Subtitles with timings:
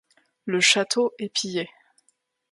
[0.47, 1.69] Le château est pillé.